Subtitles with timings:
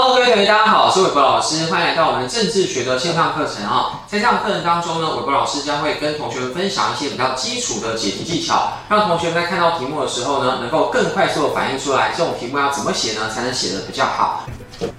[0.00, 4.02] Hello，各位同学，大家好，我是韦博老师，欢迎来到我们的政治学的线上课程啊。
[4.06, 14.44] 在这堂课程当中呢，韦博老师将会跟同学们分享一些比较基础的解题技巧，让同学们在看到题目的时候呢，能够更快速的反应出来，这种题目要怎么写呢，才能写得比较好。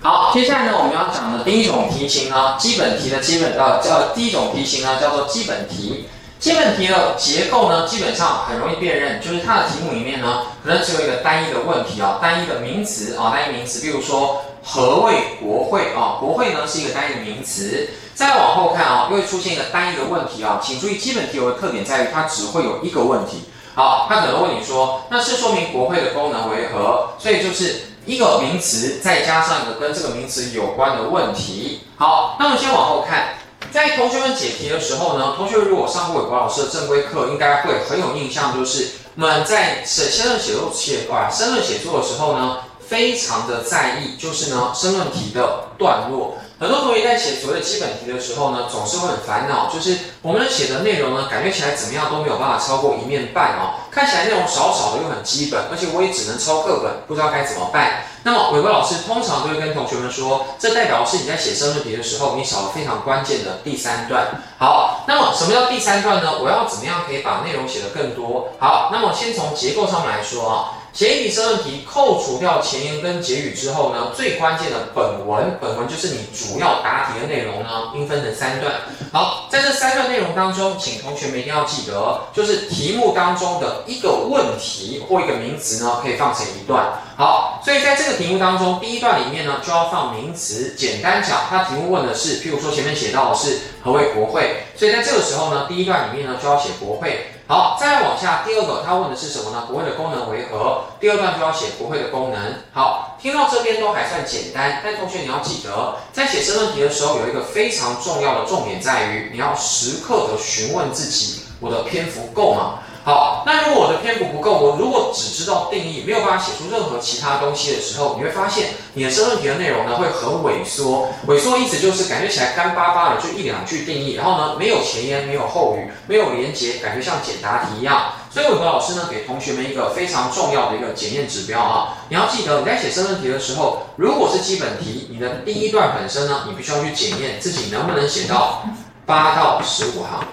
[0.01, 6.09] 好，接下来呢，我们要讲的第一种题型呢，基本题的基本呃叫第一种题型呢，叫做基本题。
[6.39, 14.41] 基本题的结构呢，基本上很容易辨认，就是它的题目里面呢，可能只有一个单一的问题啊，单一的名词啊，单一名词，比如说
[14.71, 16.18] 何谓国会啊？
[16.19, 17.89] 国会呢是一个单一名词。
[18.14, 23.46] 再往后看啊，又会出现一个单一的问题啊，请注意，基本题有个特点在于它只会有一个问题。
[23.74, 27.11] 好，它可能问你说，那是说明国会的功能为何？
[27.18, 31.82] 所以就是一个名词再加上一个跟这个名词有关的问题。
[31.96, 33.36] 好，那我们先往后看。
[33.72, 42.57] 在同学们解题的时候呢，同学如果上过韦国老师的正规课，应该会很有印象，就是我们在写申论写作写啊申论写作的时候呢，
[42.89, 46.37] 非常的在意，就是呢申论题的段落。
[46.59, 58.03] 很多同学在写所谓的基本题的时候呢，总是会很烦恼，就是我们写的内容呢，感觉起来怎么样都没有办法超过一面半哦，看起来内容少少的又很基本，而且我也只能抄课本，不知道该怎么办。
[58.23, 64.27] 那么伟国老师通常都会跟同学们说，这代表是你在写申论题的时候，你少了非常关键的第三段。
[64.57, 66.39] 好，那么什么叫第三段呢？
[66.41, 68.49] 我要怎么样可以把内容写得更多？
[68.59, 70.75] 好，那么先从结构上来说啊。
[70.91, 78.73] 写一题申论题，扣除掉前言跟结语之后呢，最关键的本文，本文就是你主要答题的内容呢，应分成三段。
[79.11, 86.99] 好，在这三段内容当中，请同学们一定要记得，就是题目当中的一个问题或一个名词呢，可以放成一段。
[87.15, 90.75] 好，所以在这个题目当中，第一段里面呢，就要放名词。
[90.75, 97.27] 简单讲，它题目问的是，譬如说前面写到的是何为国会，所以在这个时候呢，第一段里面呢，就要写国会。
[97.50, 99.66] 好，再往下，第二个他问的是什么呢？
[99.67, 100.83] 不会的功能为何？
[101.00, 102.39] 第二段就要写不会的功能。
[102.72, 112.84] 好，听到这边都还算简单，但同学你要记得，在写申论题的时候，有一个非常重要的重点在于，你要时刻的询问自己，我的篇幅够吗？
[113.09, 121.08] 好，那如果我的篇幅不够，我如果只知道定义，没有办法写出任何其他东西的时候，你会发现你的申论题的内容呢会很萎缩。
[121.25, 128.12] 萎缩意思就是感觉起来干巴巴的，就一两句定义，然后呢没有前言，没有后语，没有连结，感觉像简答题一样。
[128.30, 138.64] 所以韦博老师呢给同学们一个非常重要的一个检验指标啊，你要记得你在写申论题的时候，如果是基本题，你的第一段本身呢，你必须要去检验自己能不能写到
[139.08, 140.24] 八到十五行。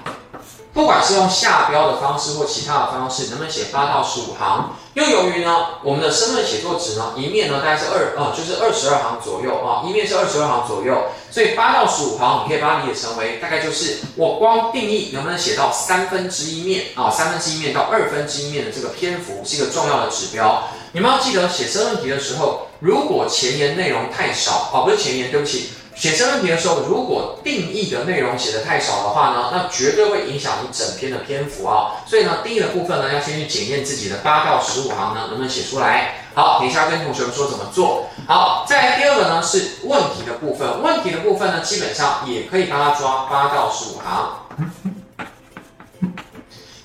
[0.77, 4.77] 不管是用下标的方式或其他的方式，能不能写八到十五行？
[4.93, 10.95] 又由于呢，我们的申论写作纸呢，一面呢大概是二，呃，就是二十二行左右啊，一面是二十二行左右，
[11.31, 20.69] 所以八到十五行，你可以把它理解成为大概就是我光定义能不能写到三分之一面啊，三分之一面到二分之一面的这个篇幅是一个重要的指标。
[20.93, 25.71] 你们要记得写申论题的时候，如果前言内容太少，哦，不是前言，对不起。
[25.97, 32.05] 写申论题的时候，如果定义的内容写的太少的话呢，那绝对会影响你整篇的篇幅啊。
[32.07, 36.27] 所以呢，定义的部分呢，要先去检验自己的八到十五行呢能不能写出来。
[36.35, 38.11] 好，等一下跟同学们说怎么做。
[38.29, 40.83] 好，再来第二个呢是问题的部分。
[40.83, 44.46] 问题的部分呢，基本上也可以帮他抓八到十五行。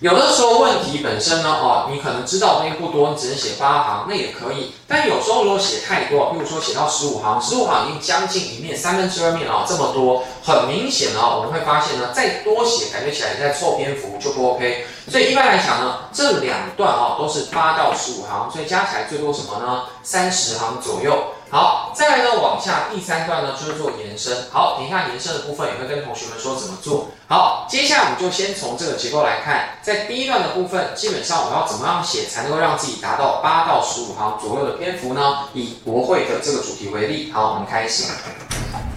[0.02, 4.74] 有的时候问题本身呢，哦，你可能知道东西不多，你只能写八行，那也可以。
[4.88, 14.88] 但有时候如果写太多，比如说写到十五行，十五行已经将近一面，三分之二面啊，这么多，很明显呢，我们会发现呢，再多写感觉起来在凑篇幅就不 OK。
[15.08, 19.84] 所以一般来讲呢，这两段啊都是八到十五行，所以加起来最多什么呢？
[20.02, 21.16] 三十行左右。
[21.52, 24.50] 好，再来呢，往下第三段呢就是做延伸。
[24.50, 27.10] 好，等一下延伸的部分也会跟同学们说怎么做。
[27.28, 35.50] 好，接下来我们就先从这个结构来看，在第一段的部分，基本上我们要怎么样写才能够让自己达到八到十五行左右的篇幅呢？
[35.54, 37.34] 以国会的这个主题为例。
[37.34, 38.14] 好，我们开始。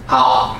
[0.07, 0.55] 好，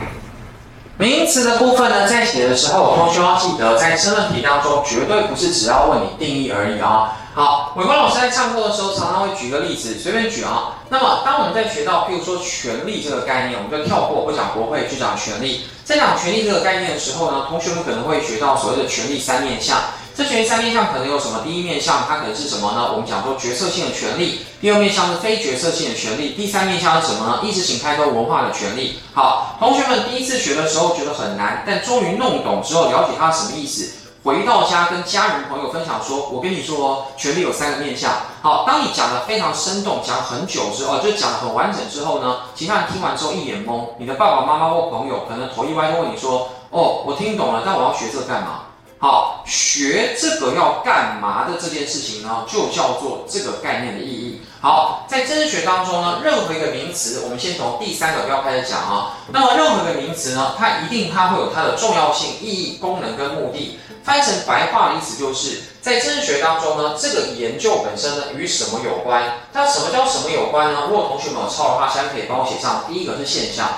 [0.97, 7.17] 名词的部分呢，在写的时候，同学要记得，在申论题当中，绝对不是只要问你定义而已啊。
[7.35, 10.79] 好，伟光老师在上课的时候常常会举个例子，随便举啊。
[10.91, 15.67] 那么，当我们在学到，譬如说权力这个概念，我们就跳过，不讲国会，就讲权力。
[15.85, 19.77] 在讲权力这个概念的时候呢，同学们可能会学到所谓的权力三面向。
[20.17, 21.41] 这权利三面向可能有什么？
[21.43, 22.93] 第一面向它可能是什么呢？
[22.93, 24.47] 我们讲说决策性的权利。
[24.61, 26.35] 第二面向是非决策性的权利。
[26.37, 27.41] 第三面向是什么呢？
[27.43, 29.01] 意识形态跟文化的权利。
[29.13, 33.93] 好，同学们第一次学的时候觉得很难，但终于弄懂之后，了解它什么意思。
[34.23, 38.13] 回到家跟家人朋友分享说，我跟你说哦，权利有三个面向。
[38.41, 43.85] 好，当你讲得非常生动，讲很久之后，就讲得很完整之后呢，其他人听完之后一脸懵。
[43.99, 48.61] 你的爸爸妈妈或朋友可能头一歪，就问你说，哦，我听懂了，但我要学这干嘛？
[49.05, 54.41] 好，学这个要干嘛的这件事情呢，就叫做这个概念的意义。
[54.63, 59.19] 好，在政治学当中呢，任何一个名词，我们先从第三个标开始讲啊。
[59.31, 63.79] 那么任何一个名词呢，它一定它会有它的重要性、意义、功能跟目的。
[64.03, 69.35] 翻成白话的意思就是在政治学当中呢，这个研究本身呢与什么有关？
[69.53, 70.87] 那什么叫什么有关呢？
[70.89, 72.87] 如果同学们有抄的话，现在可以帮我写上。
[72.89, 73.69] 第一个是现象。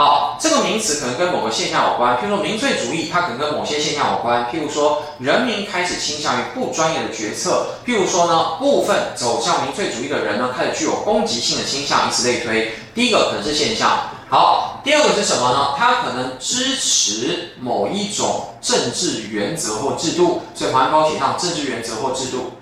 [0.00, 4.46] 好，这个名词可能跟某个现象有关，譬如说民粹主义，它可能跟某些现象有关。
[4.50, 7.66] 譬如说，人民开始倾向于不专业的决策。
[7.84, 12.72] 譬如说呢，部分走向民粹主义的人呢，开始具有攻击性的倾向，以此类推。
[12.94, 13.90] 第一个可能是现象。
[14.30, 15.74] 好，第二个是什么呢？
[15.76, 22.52] 它可能支持某一种政治原则或制度，所以旁边帮我写上政治原则或制度。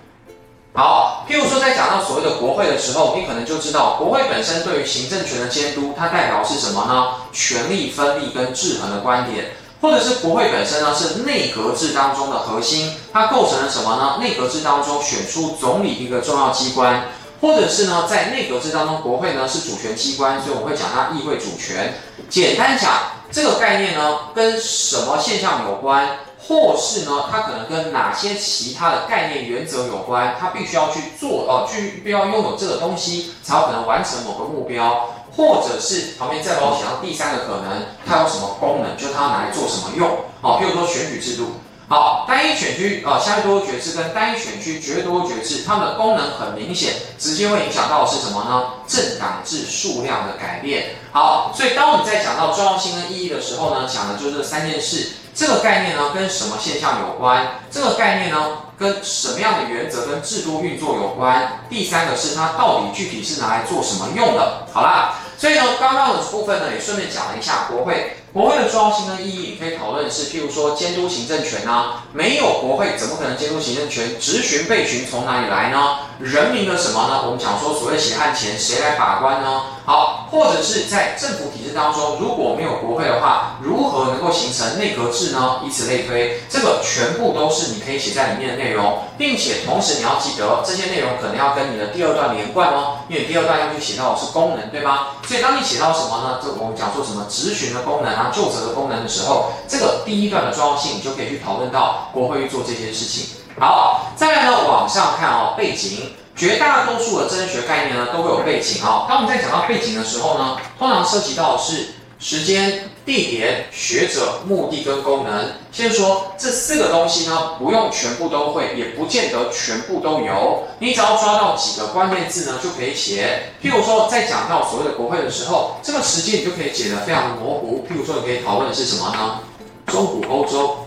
[0.79, 7.15] 好，譬如说，在讲到所谓的国会的时候，你可能就知道，国会本身对于行政权的监督，它代表是什么呢？
[7.33, 14.19] 权力分立跟制衡的观点，或者是国会本身呢是内阁制当中的核心，它构成了什么呢？
[14.25, 17.07] 内阁制当中选出总理一个重要机关，
[17.41, 22.01] 或者是呢在内阁制当中，国会呢是主权机关，所以我们会讲它议会主权。
[22.31, 22.93] 简单讲，
[23.33, 26.09] 这个概念呢跟什么现象有关？
[26.49, 30.35] 或是呢，它可能跟哪些其他的概念原则有关？
[30.41, 35.11] 它必须要去做哦，去必要拥有这个东西，才有可能完成某个目标。
[35.37, 38.97] 或者是旁边再帮我写上第三个可能，它有什么功能？
[38.97, 40.09] 就它要拿来做什么用？
[40.41, 41.53] 好，譬如说选举制度。
[41.89, 48.75] 好，单一选区啊，相对多决制跟单一选区绝对多决制，它们的功能很明显，直接会影响到的是什么呢？
[48.87, 50.97] 政党制数量的改变。
[51.13, 55.13] 好，所以当你在讲到重要性跟意义的时候呢，讲的就是这三件事。
[55.35, 57.47] 这个概念呢，跟什么现象有关？
[57.71, 61.61] 这个概念呢，跟什么样的原则跟制度运作有关？
[61.71, 64.67] 第三个是它到底具体是拿来做什么用的？
[64.75, 68.18] 好啦，所以呢，刚刚的部分呢，也顺便讲了一下国会。
[68.33, 74.19] 国会的重要性跟意义，你可以讨论是，譬如说监督行政权啊，没有国会怎么可能监督行政权？
[74.21, 75.99] 职询被询从哪里来呢？
[76.21, 77.23] 人民的什么呢？
[77.25, 79.63] 我们讲说所谓血汗钱谁来把关呢？
[79.87, 85.61] 好，或者是在政府体制当中，如果没有国会的话，如何能够形成内阁制呢？
[85.65, 95.09] 以此类推，这个全部都是你可以写在里面的内容，并且同时你要记得这些内容可能要跟你的第二段连贯哦，因为第二段要去写到的是功能，对吗？
[95.27, 96.39] 所以当你写到什么呢？
[96.43, 103.37] 这我们讲说什么质询的功能啊，就责的功能的时候，这个第一段的重要性你就可以去讨论到国会去做这些事情。
[103.59, 106.13] 好，再来呢，往上看哦，背景。
[106.39, 109.07] 绝大多数的真学概念呢，都会有背景啊。
[109.09, 111.89] 当我们在讲到背景的时候呢，通常涉及到的是
[112.21, 115.51] 时间、地点、学者、目的跟功能。
[115.73, 120.63] 先说这四个东西呢，不用全部都会，也不见得全部都有。
[120.79, 123.53] 你只要抓到几个关键字呢，就可以写。
[123.61, 127.85] 譬如说，在讲到所谓的国会的时候，这个时间你就可以写得非常模糊。
[127.91, 129.41] 譬如说，你可以讨论的是什么呢？
[129.87, 130.85] 中古欧洲。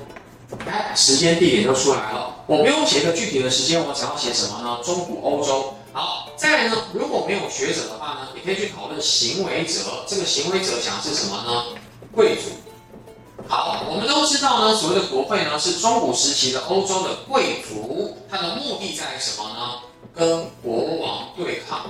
[0.69, 4.79] 哎，时间地点都出来了，我不用写一个具体的时间，我想要写什么呢？
[4.83, 5.73] 中古欧洲。
[5.93, 10.03] 好，再来呢，如果没有学者的话呢，也可以去讨论行为者。
[10.05, 11.63] 这个行为者讲的是什么呢？
[12.11, 12.49] 贵族。
[13.47, 19.79] 好，我们都知道呢，所谓的国会呢，是中古时期的欧洲的贵族，它的目的在于什么呢？
[20.13, 21.89] 跟国王对抗。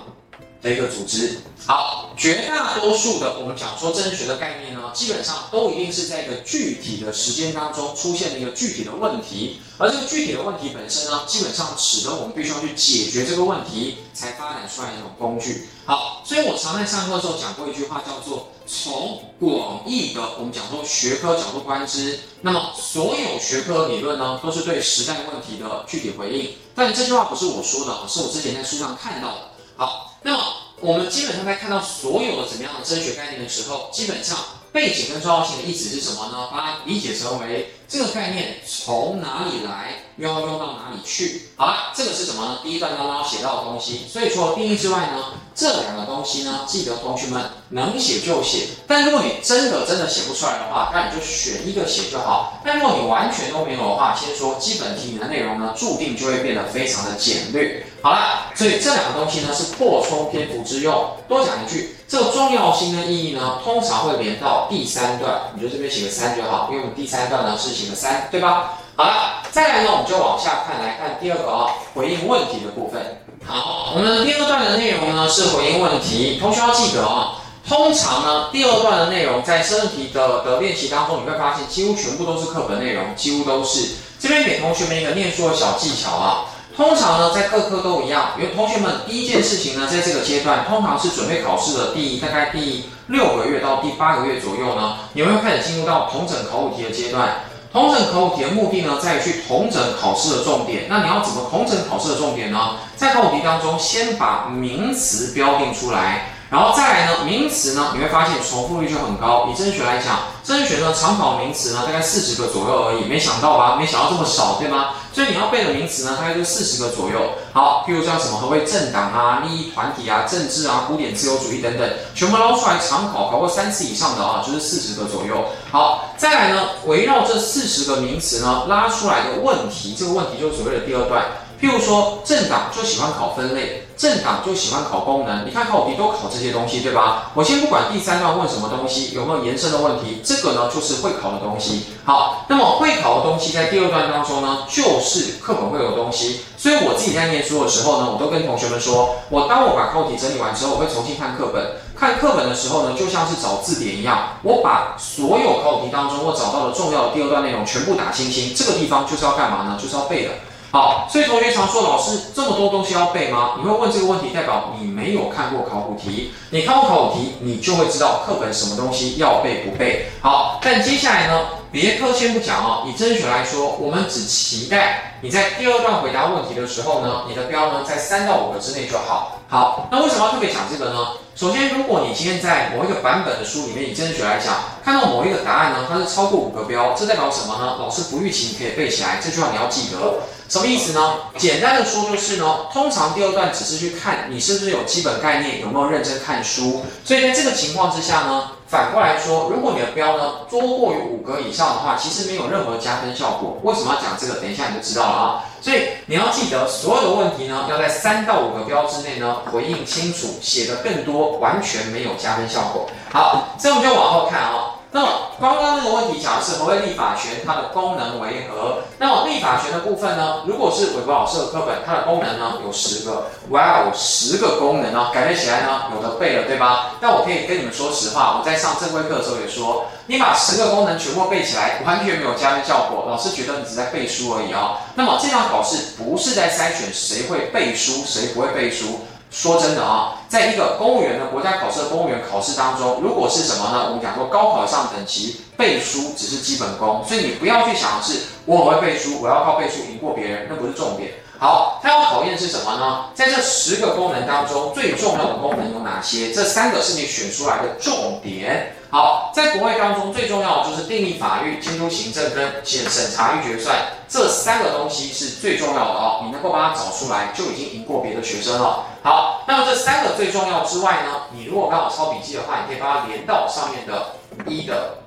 [0.61, 15.67] 的一个组织，好，绝大多数的我们讲说政治学的概念呢，基本上都一定是在一个具体的时间当中出现了一个具体的问题，而这个具体的问题本身呢，基本上使得我们必须要去解决这个问题，才发展出来一种工具。
[15.85, 26.53] 好，所以我常在上课的时候讲过一句话，叫做从广义的我们讲说学科角度观之，那么所有学科理论呢，都是对时代问题的具体回应。
[26.75, 29.41] 但这句话不是我说的，是我之前在书上看到的。
[29.75, 30.10] 好。
[30.23, 30.43] 那么，
[30.81, 34.37] 我们基本上在看到所有的怎么样的哲学概念的时候，基本上
[34.71, 36.49] 背景跟重要性的意思是什么呢？
[36.51, 41.49] 把它理解成为这个概念从哪里来，又要用到哪里去。
[41.57, 42.59] 好了，这个是什么呢？
[42.63, 44.07] 第一段刚刚写到的东西。
[44.09, 48.67] 所以除了定义之外呢，这两个东西呢，记得同学们能写就写。
[48.87, 52.61] 但如果你真的真的写不出来的话，那你就选一个写就好。
[52.63, 57.85] 但如果你完全都没有的话，先说基本题里的内容呢，注定就会变得非常的简略。
[58.01, 61.17] 好了，所以这两个东西呢是扩充篇幅之用。
[61.27, 68.73] 多讲一句，这个重要性的意义呢，通常会连到第三段，你就这边写个三就好，因为我们第三段呢是写个三，对吧？
[68.95, 73.23] 好了，再来呢，我们就往下看，来看第二个啊、回应问题的部分。
[73.43, 83.95] 好，我们第二段的内容呢是回应问题，同学要记得啊、通常呢第二段的内容在申论题的的练习当中，你会发现几乎全部都是课本内容，几乎都是。
[84.19, 86.45] 这边给同学们一个念书的小技巧啊。
[86.77, 97.29] 通常呢，在各科都一样，因为同学们第一件事情呢，在这个阶段，通常是准备考试的第大概第六个月到第八个月左右呢，你会开始进入到同整考古题的阶段。
[97.71, 100.87] 同整考古题的目的呢，在于去同整考试的重点。
[100.89, 102.75] 那你要怎么同整考试的重点呢？
[102.97, 106.33] 在考古题当中，先把名词标定出来。
[106.51, 109.47] 然后再来呢，名词呢，你会发现重复率就很高。
[109.49, 113.05] 以政治学来讲，政治学呢，常考名词呢，大概四十个左右而已。
[113.05, 113.77] 没想到吧？
[113.79, 114.89] 没想到这么少，对吗？
[115.13, 117.21] 所以你要背的名词呢，大概就四十个左右。
[117.53, 125.45] 好，譬如像什么何谓政党啊、利益团体啊、政治啊、古典自由主义等等，全部捞出来常考，考过三次以上的啊，就是四十个左右。
[125.71, 131.23] 好，再来呢，围绕这四十个名词呢，拉出来的问题，这个问题就是所谓的第二段。
[131.61, 135.45] 譬如说，政党就喜欢考分类，政党就喜欢考功能。
[135.45, 137.29] 你看考题都考这些东西，对吧？
[137.35, 141.83] 我先不管第三段问什么东西，有没有延伸的问题，这个呢就是会考的东西。
[142.03, 146.41] 好，那么会考的东西在第二段当中呢，就是课本会有的东西。
[146.57, 151.77] 所以我自己在念书的时候呢，我都跟同学们说，我当我把考题整理完之后，我会重新看课本。
[151.95, 158.51] 看课本的时候呢，就像是找字典一样，我把所有考题当中我找到的重要的第二段内容全部打星星。
[158.55, 159.77] 这个地方就是要干嘛呢？
[159.79, 160.31] 就是要背的。
[160.71, 163.55] 好，所以同学常说，老师这么多东西要背吗？
[163.57, 166.31] 你会问这个问题，代表你没有看过考古题。
[166.49, 170.05] 你看过考古题，你就会知道课本什么东西要背不背。
[170.21, 171.41] 好，但接下来呢，
[171.73, 172.87] 别科先不讲哦。
[172.87, 179.39] 以政治学来说，我们只期待你在第二段回答问题的时候呢，你的标呢在三到五个之内就好。
[179.49, 180.99] 好，那为什么要特别讲这个呢？
[181.35, 187.75] 首先，如果你今天在某一个版本的书里面，以政治学来讲，看到某一个答案呢，它是超过五个标，这代表什么呢？
[187.77, 190.21] 老师不预期你可以背起来，这句话你要记得。
[190.51, 191.13] 什么意思呢？
[191.37, 196.83] 简单的说就是呢，通常第二段只是去看你是不是有基本概念，有没有认真看书。
[197.05, 203.59] 所以在这个情况之下呢，反过来说，如果你的标呢多过于五格以上的话，其实没有任何加分效果。
[203.63, 204.41] 为什么要讲这个？
[204.41, 205.43] 等一下你就知道了啊。
[205.61, 212.89] 所以你要记得，所有的问题呢，要在三到五个标之内呢回应清楚，写得更多，完全没有加分效果。
[213.09, 214.70] 好，这样我们就往后看啊。
[214.93, 215.07] 那么
[215.39, 218.79] 刚刚那个问题讲的是何谓立法权，它的功能为何？
[218.97, 220.43] 那么立法权的部分呢？
[220.45, 226.97] 如果是韦伯老师的课本，它的功能呢有十个，哇哦，十个功能呢，感觉起来呢有的背了，对吧？
[226.99, 234.79] 但我可以跟你们说实话，我在上正规课的时候也说，你把十个功能全部背起来，完全没有加分效果，老师觉得你只在背书而已啊。
[234.95, 239.05] 那么这场考试不是在筛选谁会背书，谁不会背书。
[239.31, 243.85] 说真的啊，在一个公务员的国家考试公务员考试当中，如果是什么呢？
[243.87, 251.11] 我们讲说高考上等级背书只是基本功，所以你不要去想的是我很会背书，我要靠背书赢过别人，那不是重点。
[251.37, 253.05] 好，它要考验是什么呢？
[253.15, 256.31] 在这十个功能当中，最重要的功能有哪些？
[256.31, 258.75] 这三个是你选出来的重点。
[258.89, 263.75] 好，在国会当中最重要的就是订立法律、监督行政跟检审查预决算，
[264.07, 266.21] 这三个东西是最重要的哦。
[266.25, 268.83] 你能够把它找出来，就已经赢过别的学生了。
[269.03, 274.13] 好，那么这三个最重要之外呢，你如果刚好抄笔记的话，你可以把它连到上面的
[274.45, 274.97] 一的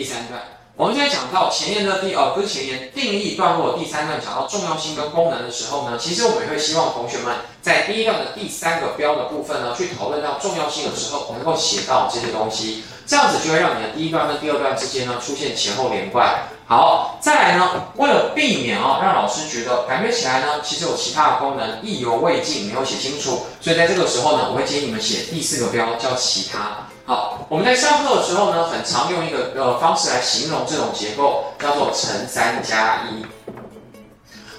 [0.00, 0.40] 第三段。
[0.76, 16.48] 我们现在讲到前言的第呃，不是前言，定义段落第三段讲到重要性跟功能的时候呢，其实我们也会希望同学们在第一段的第三个标的部分呢，去讨论到重要性的时候，能够写到这些东西，这样子就会让你的第一段跟第二段之间呢出现前后连贯。
[16.66, 26.86] 好，再来呢，为了避免啊，让老师觉得感觉起来呢，其实有其他的功能意犹未尽，没有写清楚，所以在这个时候呢，我会建议你们写第四个标叫其他。
[27.10, 33.26] 好，我们在上课的时候呢，很常用一个呃方式来形容这种结构，叫做乘三加一。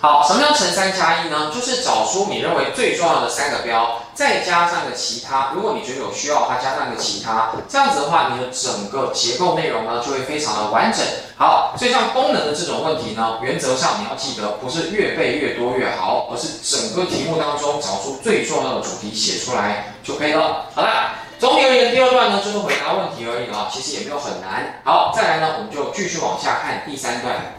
[0.02, 1.50] 好，什么叫乘三加一呢？
[1.56, 5.52] 就是找出你认为最重要的三个标，再加上个其他。
[5.56, 11.00] 如果你觉得有需要的话，加上个其他，这样子的话，你的整个结构内容呢就会非常的完整。
[11.38, 20.66] 好，所以像功能的这种问题呢，原则上你要记得，不是越背越多越好，而是整个题目当中找出最重要的主题写出来就可以了。
[20.76, 21.21] 好了。
[21.42, 24.80] 总体而言，第二段呢就是回答问题而已啊，其实也没有很难。
[24.84, 27.58] 好，再来呢，我们就继续往下看第三段。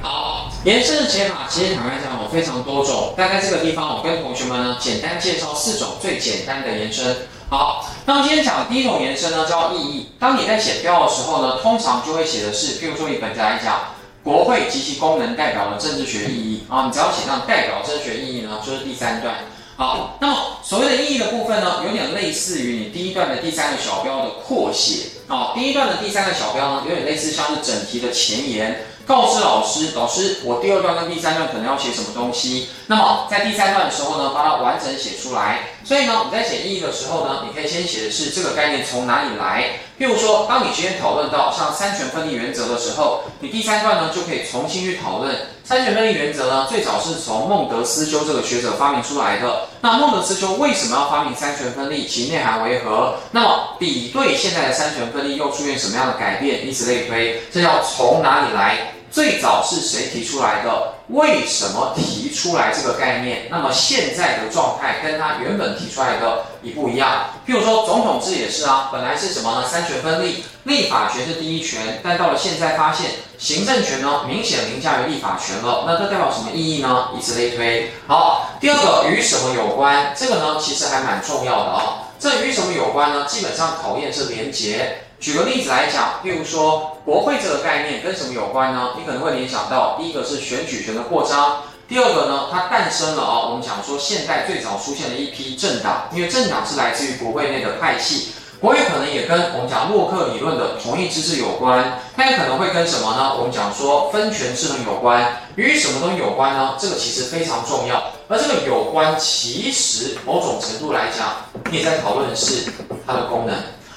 [0.00, 7.26] 好，延伸的解法其实坦白讲有非常多种，但在这个地方，我跟同学们呢简单介绍四种最简单的延伸。
[7.50, 10.12] 好，那今天讲第一种延伸呢叫意义。
[10.20, 13.80] 当你在写标的时候呢，通常就会写的是，譬如说以本子来讲，
[14.22, 19.34] 国会及其功能代表了政治学意义啊，你只要写上代表政治学意义呢，就是第三段。
[19.82, 25.08] 好，那么所谓的意义的部分呢，有点类似于你第一段的第三个小标的扩写。
[25.26, 32.68] 啊，第一段的第三个小标呢，有点类似像是整题的前言，告知老师，老师，我第二段跟第三段可能要写什么东西。
[32.86, 35.70] 那么在第三段的时候呢，把它完整写出来。
[35.82, 39.80] 所以呢，你在写意义的时候呢，你可以先写的是这个概念从哪里来。
[39.98, 45.34] 譬如说，当你今天讨论到像三权分立原则的时候，你第三段呢就可以重新去讨论
[45.64, 49.68] 三权分立原则呢，最早是从孟德斯鸠这个学者发明出来的。
[49.80, 52.06] 那孟德斯鸠为什么要发明三权分立？
[52.06, 53.14] 其内涵为何？
[53.30, 56.66] 那么比对现在的三权分立又出现什么样的改变？
[56.66, 58.92] 以此类推，这要从哪里来？
[59.10, 60.94] 最早是谁提出来的？
[61.08, 63.46] 为什么提出来这个概念？
[63.50, 67.26] 那么现在的状态跟他原本提出来的一不一样？
[67.46, 69.66] 譬如说总统制也是啊，本来是什么呢？
[69.68, 75.84] 三权分立，立法权是第一权，但到了现在发现行政权呢明显凌驾于立法权了。
[75.86, 77.08] 那这代表什么意义呢？
[77.18, 77.90] 以此类推。
[78.06, 80.14] 好，第二个与什么有关？
[80.16, 82.08] 这个呢其实还蛮重要的啊。
[82.18, 83.26] 这与什么有关呢？
[83.26, 84.98] 基本上考验是连结。
[85.18, 88.90] 举个例子来讲，譬如说国会这个概念跟什么有关呢？
[88.96, 93.44] 你可能会联想到，第一个是选举权的扩张，第二个呢，它诞生了啊。
[93.50, 103.36] 我们讲说现代最早出现的一批政党，因为政党是来自于国会内的派系，国会可能也跟我们讲洛克理论的同意之治有关，它也可能会跟什么呢？
[103.36, 106.76] 我们讲说分权制衡有关，与什么东西有关呢？
[106.80, 112.72] 这个其实非常重要，而这个有关其实某种程度来讲，你也在讨论的是
[113.06, 113.54] 它的功能。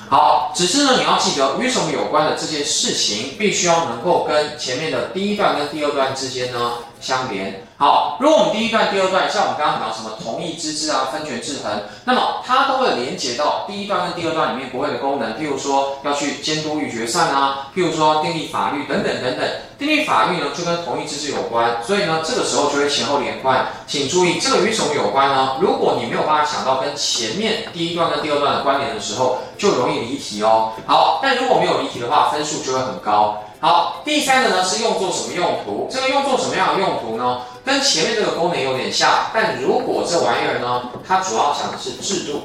[0.09, 7.64] 好，只是呢，你要记得与什么有关的这件事情，必须要能够跟前面的第一段跟第二段之间呢相连。
[7.77, 15.33] 好，如果我们第一段、第二段，像我们刚刚讲什么同意之治啊、分权制衡，那么它都会连接到第一段跟第二段里面国会的功能。
[15.33, 19.45] 譬如说要去监督与决算啊，譬如说订立法律等等等等。
[19.77, 23.65] 订立法律呢就跟同意之治有关，所以呢这个时候就会前后连贯。
[23.85, 25.57] 请注意，这个与什么有关呢？
[25.59, 30.71] 如果你没有办法想到跟前面第一段跟第二段的关联的时候，就容易离题哦。
[30.87, 33.43] 好，但如果没有离题的话，分数就会很高。
[33.59, 35.87] 好，第三个呢是用作什么用途？
[35.89, 37.41] 这个用作什么样的用途呢？
[37.63, 42.41] 跟前面这个功能有点像，但如果这玩意儿呢，它主要讲的是制度、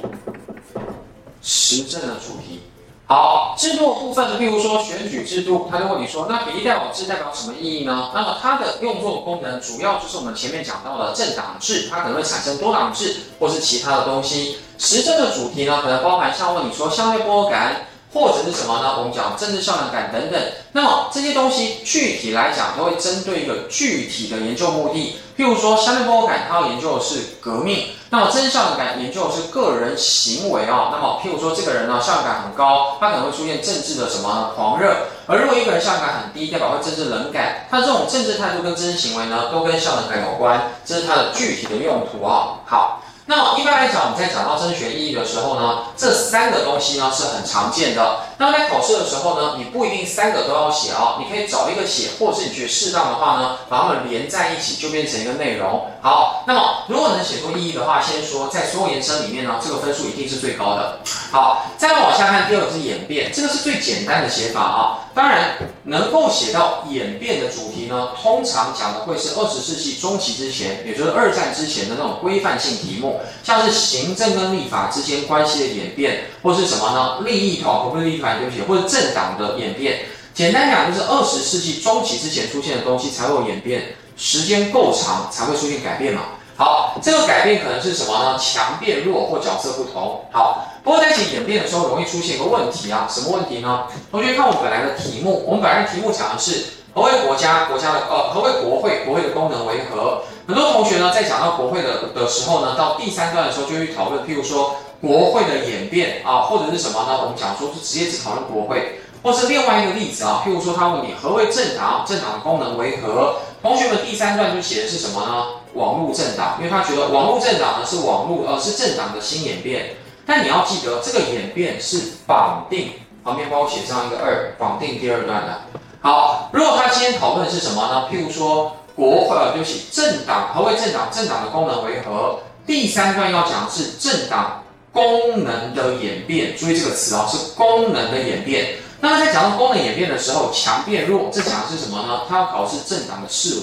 [1.43, 2.63] 实证的主题。
[3.07, 8.13] 好，制度部分，譬如说选举制度，他就问你说，那比例代表制代表什么意义呢？
[8.15, 14.61] 那么它的用作功能主要就是我们前面讲到的政党制，它可能会产生多党制或是其他的东西。
[14.79, 17.89] 实证的主题呢，可能包含像问你说相对剥夺感。
[18.13, 18.97] 或者是什么呢？
[18.99, 20.41] 我们讲政治效能感等等。
[20.73, 25.17] 那么这些东西具体来讲，都会针对一个具体的研究目的。
[25.37, 30.91] 譬如说，相对剥夺感，它要研究的是革命；那么政治效能感研究的是个人行为啊。
[30.93, 34.53] 那么譬如说，这个人呢，效能感很高，他可能会出现政治的什么？
[34.55, 34.95] 狂热。
[35.27, 37.67] 而如果一个人效能感很低，代表会政治冷感。
[37.71, 40.73] 他这种政治态度跟政治行为呢，都跟效能感有关。
[40.85, 42.61] 这是它的具体的用途啊。
[42.67, 43.03] 好。
[43.31, 48.23] 那么一般来讲，我们在讲到升学意义的时候呢，这三个东西呢是很常见的。
[48.41, 55.87] 那在考试的时候呢，你不一定三个都要写啊，你可以找一个写，或者是你觉得适当的话呢，把它们连在一起，就变成一个内容。
[56.01, 61.01] 好，那么如果能写出意义的话，先说在所有延伸里面呢，这个分数一定是最高的。
[61.31, 64.97] 好，再往下看，第二个是演变，这个是最简单的写法啊。
[65.13, 77.19] 当然，能够写到演变的主题呢，通常讲的会是二十世纪中期之前，也就是二战之前的那种规范性题目，像是行政跟立法之间关系的演变，或是什么呢？
[77.25, 80.01] 利益团，不是利益团，对不起，或者政党的演变。
[80.33, 86.23] 简单讲，就是二十世纪中期之前出现的东西才会有演变，时间够长才会出现改变嘛。
[86.57, 88.39] 好，这个改变可能是什么呢？
[88.39, 90.25] 强变弱或角色不同。
[90.31, 90.67] 好。
[90.83, 93.85] 不过在写演变的时候，容易出现一个问题啊，什么问题呢？
[94.11, 96.65] 同学看我们本来的题目，我们本来的题目讲的是
[96.95, 100.23] 何为国家，国家的呃何为国会，国会的功能为何？
[100.47, 107.19] 很多同学呢在讲到国会的的时候呢，到第三段的时候就会讨论，譬如说国会的演变啊，或者是什么呢？
[107.23, 113.37] 我们讲说是直接只讨论国会，或是另外一个例子啊，譬如说他问你何为政党，政党的功能为何？
[113.63, 115.47] 同学们第三段就写的是什么呢？
[115.75, 119.97] 网络政党，因为他觉得网络政党呢是网络呃是政党的新演变。
[120.27, 122.93] 但你要记得，这个演变是绑定，
[123.25, 125.61] 旁边帮我写上一个二，绑定第二段的。
[126.03, 128.09] 好，如果他今天讨论的是什么呢？
[128.11, 131.09] 譬如说国会，呃，对不起，政党，何为政党？
[131.11, 132.39] 政党的功能为何？
[132.67, 138.77] 第三段要讲的是政党功能的演变，注意这个词啊，是功能的演变。
[139.01, 142.23] 那么在讲到功能演变的时候，强变弱，这讲的是什么呢？
[142.29, 143.63] 它要考的是政党的式微。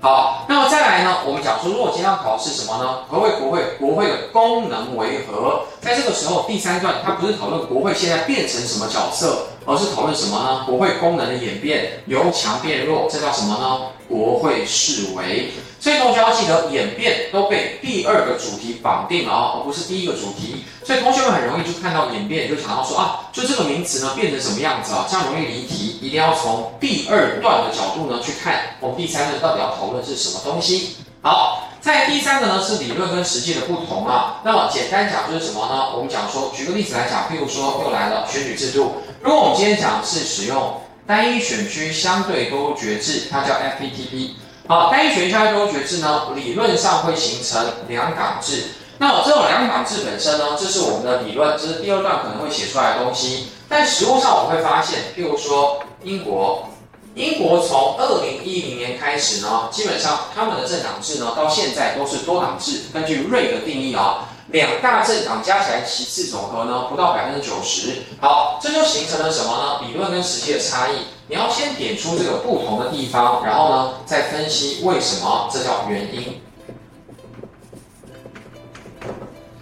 [0.00, 1.18] 好，那么再来呢？
[1.24, 3.04] 我们讲说，如果今天要考试什么呢？
[3.08, 3.62] 何为国会？
[3.78, 5.62] 国会的功能为何？
[5.80, 10.64] 在这个时候，第三段它不是讨论国会现在变成什么角色，而是讨论什么呢？
[10.66, 13.80] 国会功能的演变，由强变弱，这叫什么呢？
[14.12, 15.50] 国会式微。
[15.80, 20.64] 所以同学要记得，演变都被第二个主题绑定了啊，而不是第一个主题。
[20.84, 25.98] 所以同学们很容易就看到演变，就想到说啊，就这个名词呢变成什么样子啊，这样容易离题。
[26.00, 30.98] 一定要从第二段的角度呢去看，我们第三段到底要讨论是什么东西。
[31.20, 34.40] 好，在第三个呢是理论跟实际的不同啊。
[34.44, 35.96] 那么简单讲就是什么呢？
[35.96, 39.02] 我们讲说，举个例子来讲，譬如说又来了选举制度。
[39.20, 44.30] 如果我们今天讲是使用单一选区相对多决制，它叫 FPTP。
[44.66, 48.64] 好，单一选区相对多决制呢，理论上会形成两党制。
[48.98, 53.48] 那么这种两党制本身呢，这是我们的理论，这是第二段可能会写出来的东西。
[53.68, 56.68] 但实务上我会发现，譬如说英国。
[57.14, 62.84] 英国从二零一零年开始呢，基本上他们的政党制呢，到现在都是多党制。
[62.90, 68.02] 根据瑞的定义啊，两大政党加起来席次总和呢，不到百分之九十。
[68.20, 69.86] 好，这就形成了什么呢？
[69.86, 71.06] 理论跟实际的差异。
[71.28, 76.42] 你要先点出这个不同的地方，然后呢，再分析为什么，这叫原因。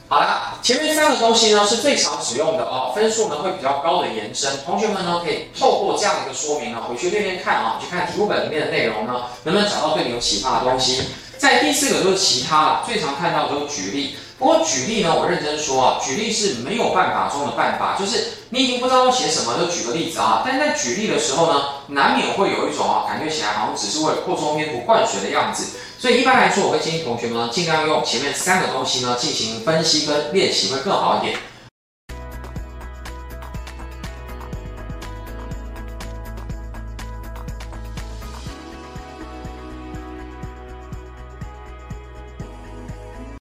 [0.08, 4.50] 好了，前面三个东西呢是最常使用的哦，分数呢会比较高的延伸。
[4.66, 11.04] 同学们呢可以透过这样的一个说明呢回去练练看啊，去看题目本里面的内容呢，能不能找到对你有启发的东西。
[11.40, 14.14] 在第四个就是其他了，最常看到的就是举例。
[14.38, 20.42] 不过举例呢，我认真说啊，举例是没有办法中的办法，就是你已经不知道要写什么，就举个例子啊。
[20.44, 25.78] 但在举例的时候呢，难免会有一种啊，感觉起来好像只是为了扩充篇幅、灌水的样子。
[25.98, 31.38] 所以一般来说，我会建议同学们呢尽量用前面三个东西呢进行分析跟练习，会更好一点。